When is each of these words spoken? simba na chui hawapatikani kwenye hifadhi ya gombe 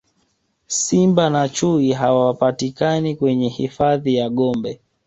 simba 0.67 1.29
na 1.29 1.49
chui 1.49 1.91
hawapatikani 1.91 3.15
kwenye 3.15 3.49
hifadhi 3.49 4.15
ya 4.15 4.29
gombe 4.29 4.79